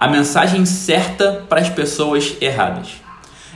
A 0.00 0.06
mensagem 0.06 0.64
certa 0.64 1.44
para 1.48 1.60
as 1.60 1.68
pessoas 1.68 2.36
erradas. 2.40 2.90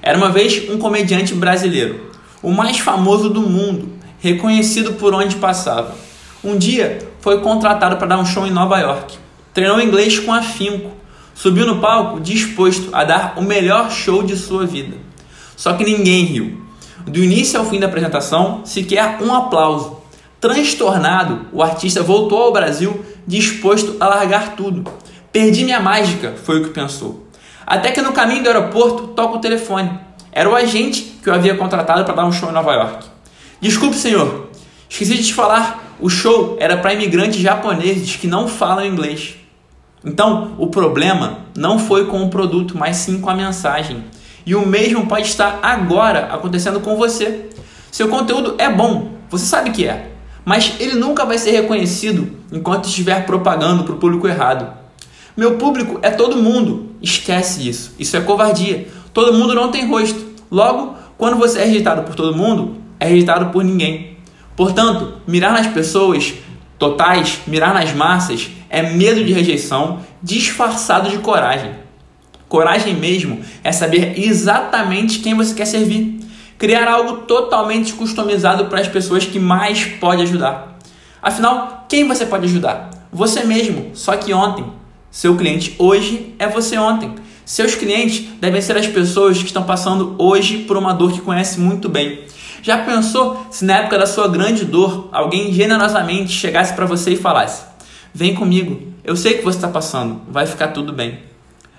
Era 0.02 0.18
uma 0.18 0.28
vez 0.28 0.68
um 0.68 0.76
comediante 0.76 1.32
brasileiro, 1.34 2.10
o 2.42 2.50
mais 2.50 2.80
famoso 2.80 3.30
do 3.30 3.42
mundo, 3.42 3.92
reconhecido 4.18 4.94
por 4.94 5.14
onde 5.14 5.36
passava. 5.36 5.94
Um 6.42 6.58
dia 6.58 6.98
foi 7.20 7.40
contratado 7.40 7.96
para 7.96 8.08
dar 8.08 8.18
um 8.18 8.26
show 8.26 8.44
em 8.44 8.50
Nova 8.50 8.76
York. 8.80 9.16
Treinou 9.54 9.80
inglês 9.80 10.18
com 10.18 10.32
afinco. 10.32 10.90
Subiu 11.32 11.64
no 11.64 11.80
palco 11.80 12.18
disposto 12.18 12.88
a 12.92 13.04
dar 13.04 13.34
o 13.36 13.42
melhor 13.42 13.92
show 13.92 14.24
de 14.24 14.36
sua 14.36 14.66
vida. 14.66 14.96
Só 15.56 15.74
que 15.74 15.84
ninguém 15.84 16.24
riu. 16.24 16.60
Do 17.06 17.22
início 17.22 17.60
ao 17.60 17.66
fim 17.66 17.78
da 17.78 17.86
apresentação, 17.86 18.62
sequer 18.64 19.22
um 19.22 19.32
aplauso. 19.32 19.98
Transtornado, 20.40 21.46
o 21.52 21.62
artista 21.62 22.02
voltou 22.02 22.42
ao 22.42 22.52
Brasil 22.52 23.04
disposto 23.24 23.96
a 24.00 24.08
largar 24.08 24.56
tudo. 24.56 24.82
Perdi 25.32 25.64
minha 25.64 25.80
mágica, 25.80 26.34
foi 26.44 26.60
o 26.60 26.64
que 26.64 26.70
pensou. 26.70 27.26
Até 27.66 27.90
que 27.90 28.02
no 28.02 28.12
caminho 28.12 28.42
do 28.42 28.48
aeroporto 28.48 29.08
toca 29.08 29.36
o 29.36 29.40
telefone. 29.40 29.90
Era 30.30 30.48
o 30.48 30.54
agente 30.54 31.18
que 31.22 31.30
o 31.30 31.34
havia 31.34 31.54
contratado 31.54 32.04
para 32.04 32.14
dar 32.14 32.26
um 32.26 32.32
show 32.32 32.50
em 32.50 32.52
Nova 32.52 32.74
York. 32.74 33.06
Desculpe, 33.58 33.96
senhor, 33.96 34.50
esqueci 34.90 35.16
de 35.16 35.24
te 35.24 35.32
falar. 35.32 35.96
O 35.98 36.10
show 36.10 36.56
era 36.60 36.76
para 36.76 36.92
imigrantes 36.92 37.40
japoneses 37.40 38.16
que 38.16 38.26
não 38.26 38.46
falam 38.46 38.84
inglês. 38.84 39.36
Então, 40.04 40.54
o 40.58 40.66
problema 40.66 41.38
não 41.56 41.78
foi 41.78 42.04
com 42.04 42.22
o 42.22 42.28
produto, 42.28 42.76
mas 42.76 42.96
sim 42.96 43.18
com 43.18 43.30
a 43.30 43.34
mensagem. 43.34 44.04
E 44.44 44.54
o 44.54 44.66
mesmo 44.66 45.06
pode 45.06 45.28
estar 45.28 45.60
agora 45.62 46.26
acontecendo 46.32 46.80
com 46.80 46.96
você. 46.96 47.48
Seu 47.90 48.08
conteúdo 48.08 48.54
é 48.58 48.68
bom, 48.68 49.12
você 49.30 49.46
sabe 49.46 49.70
que 49.70 49.86
é, 49.86 50.10
mas 50.44 50.74
ele 50.78 50.94
nunca 50.94 51.24
vai 51.24 51.38
ser 51.38 51.52
reconhecido 51.52 52.36
enquanto 52.50 52.86
estiver 52.86 53.24
propagando 53.24 53.84
para 53.84 53.94
o 53.94 53.98
público 53.98 54.28
errado. 54.28 54.81
Meu 55.36 55.56
público 55.56 55.98
é 56.02 56.10
todo 56.10 56.36
mundo, 56.36 56.94
esquece 57.00 57.66
isso, 57.66 57.94
isso 57.98 58.16
é 58.16 58.20
covardia. 58.20 58.86
Todo 59.14 59.32
mundo 59.32 59.54
não 59.54 59.70
tem 59.70 59.88
rosto. 59.88 60.20
Logo, 60.50 60.94
quando 61.16 61.36
você 61.36 61.60
é 61.60 61.64
rejeitado 61.64 62.02
por 62.02 62.14
todo 62.14 62.36
mundo, 62.36 62.76
é 63.00 63.06
rejeitado 63.06 63.46
por 63.46 63.64
ninguém. 63.64 64.18
Portanto, 64.54 65.14
mirar 65.26 65.52
nas 65.52 65.66
pessoas 65.66 66.34
totais, 66.78 67.38
mirar 67.46 67.72
nas 67.72 67.92
massas, 67.94 68.50
é 68.68 68.82
medo 68.82 69.24
de 69.24 69.32
rejeição 69.32 70.00
disfarçado 70.22 71.08
de 71.08 71.18
coragem. 71.18 71.72
Coragem 72.48 72.94
mesmo 72.94 73.40
é 73.64 73.72
saber 73.72 74.18
exatamente 74.20 75.20
quem 75.20 75.34
você 75.34 75.54
quer 75.54 75.64
servir. 75.64 76.20
Criar 76.58 76.86
algo 76.86 77.22
totalmente 77.22 77.94
customizado 77.94 78.66
para 78.66 78.80
as 78.80 78.88
pessoas 78.88 79.24
que 79.24 79.38
mais 79.38 79.84
pode 79.84 80.22
ajudar. 80.22 80.78
Afinal, 81.22 81.86
quem 81.88 82.06
você 82.06 82.26
pode 82.26 82.44
ajudar? 82.44 82.90
Você 83.10 83.44
mesmo, 83.44 83.92
só 83.94 84.16
que 84.16 84.34
ontem. 84.34 84.81
Seu 85.12 85.36
cliente 85.36 85.76
hoje 85.78 86.34
é 86.38 86.48
você 86.48 86.78
ontem. 86.78 87.14
Seus 87.44 87.74
clientes 87.74 88.24
devem 88.40 88.62
ser 88.62 88.78
as 88.78 88.86
pessoas 88.86 89.36
que 89.36 89.44
estão 89.44 89.62
passando 89.62 90.16
hoje 90.18 90.60
por 90.60 90.74
uma 90.74 90.94
dor 90.94 91.12
que 91.12 91.20
conhece 91.20 91.60
muito 91.60 91.86
bem. 91.86 92.20
Já 92.62 92.78
pensou 92.78 93.46
se 93.50 93.62
na 93.62 93.80
época 93.80 93.98
da 93.98 94.06
sua 94.06 94.26
grande 94.26 94.64
dor 94.64 95.10
alguém 95.12 95.52
generosamente 95.52 96.32
chegasse 96.32 96.72
para 96.72 96.86
você 96.86 97.10
e 97.10 97.16
falasse: 97.16 97.62
Vem 98.14 98.34
comigo, 98.34 98.90
eu 99.04 99.14
sei 99.14 99.34
que 99.34 99.44
você 99.44 99.58
está 99.58 99.68
passando, 99.68 100.22
vai 100.28 100.46
ficar 100.46 100.68
tudo 100.68 100.94
bem. 100.94 101.18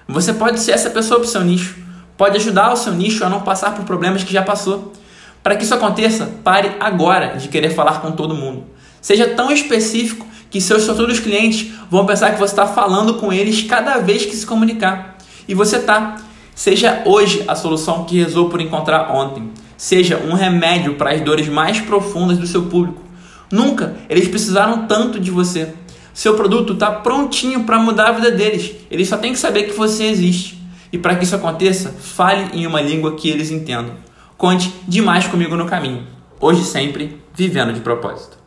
Você 0.07 0.31
pode 0.33 0.59
ser 0.59 0.73
essa 0.73 0.91
pessoa 0.91 1.19
para 1.19 1.27
o 1.27 1.31
seu 1.31 1.41
nicho. 1.41 1.75
Pode 2.15 2.37
ajudar 2.37 2.71
o 2.71 2.77
seu 2.77 2.93
nicho 2.93 3.25
a 3.25 3.29
não 3.29 3.41
passar 3.41 3.73
por 3.73 3.83
problemas 3.83 4.23
que 4.23 4.31
já 4.31 4.43
passou. 4.43 4.93
Para 5.41 5.55
que 5.55 5.63
isso 5.63 5.73
aconteça, 5.73 6.29
pare 6.43 6.73
agora 6.79 7.35
de 7.35 7.47
querer 7.47 7.71
falar 7.71 7.99
com 7.99 8.11
todo 8.11 8.35
mundo. 8.35 8.65
Seja 9.01 9.27
tão 9.29 9.51
específico 9.51 10.27
que 10.53 10.61
seus 10.61 10.85
futuros 10.85 11.19
clientes 11.19 11.71
vão 11.89 12.05
pensar 12.05 12.31
que 12.31 12.39
você 12.39 12.53
está 12.53 12.67
falando 12.67 13.15
com 13.15 13.33
eles 13.33 13.63
cada 13.63 13.97
vez 13.97 14.23
que 14.23 14.35
se 14.35 14.45
comunicar. 14.45 15.17
E 15.47 15.55
você 15.55 15.77
está. 15.77 16.17
Seja 16.53 17.01
hoje 17.05 17.43
a 17.47 17.55
solução 17.55 18.03
que 18.03 18.21
rezou 18.21 18.49
por 18.49 18.61
encontrar 18.61 19.15
ontem. 19.15 19.49
Seja 19.75 20.15
um 20.17 20.35
remédio 20.35 20.93
para 20.93 21.11
as 21.11 21.21
dores 21.21 21.49
mais 21.49 21.81
profundas 21.81 22.37
do 22.37 22.45
seu 22.45 22.67
público. 22.67 23.01
Nunca 23.51 23.95
eles 24.07 24.27
precisaram 24.27 24.85
tanto 24.85 25.19
de 25.19 25.31
você. 25.31 25.73
Seu 26.13 26.35
produto 26.35 26.73
está 26.73 26.91
prontinho 26.91 27.63
para 27.63 27.79
mudar 27.79 28.09
a 28.09 28.11
vida 28.11 28.29
deles. 28.29 28.75
Eles 28.91 29.09
só 29.09 29.17
têm 29.17 29.33
que 29.33 29.39
saber 29.39 29.63
que 29.63 29.73
você 29.73 30.03
existe. 30.03 30.61
E 30.91 30.99
para 30.99 31.15
que 31.15 31.23
isso 31.23 31.35
aconteça, 31.35 31.89
fale 31.99 32.51
em 32.53 32.67
uma 32.67 32.79
língua 32.79 33.15
que 33.15 33.27
eles 33.27 33.49
entendam. 33.49 33.95
Conte 34.37 34.71
demais 34.87 35.25
comigo 35.25 35.55
no 35.55 35.65
caminho. 35.65 36.03
Hoje 36.39 36.63
sempre, 36.63 37.19
vivendo 37.33 37.73
de 37.73 37.79
propósito. 37.79 38.42